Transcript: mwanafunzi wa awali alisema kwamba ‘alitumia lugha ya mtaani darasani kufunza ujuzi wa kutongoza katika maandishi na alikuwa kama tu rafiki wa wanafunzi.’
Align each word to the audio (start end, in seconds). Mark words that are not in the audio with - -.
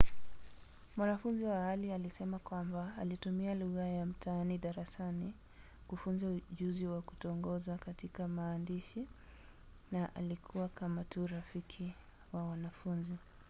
mwanafunzi 0.97 1.43
wa 1.43 1.55
awali 1.55 1.91
alisema 1.91 2.39
kwamba 2.39 2.93
‘alitumia 2.97 3.55
lugha 3.55 3.87
ya 3.87 4.05
mtaani 4.05 4.57
darasani 4.57 5.33
kufunza 5.87 6.27
ujuzi 6.27 6.85
wa 6.87 7.01
kutongoza 7.01 7.77
katika 7.77 8.27
maandishi 8.27 9.07
na 9.91 10.15
alikuwa 10.15 10.67
kama 10.69 11.03
tu 11.03 11.27
rafiki 11.27 11.93
wa 12.33 12.43
wanafunzi.’ 12.43 13.17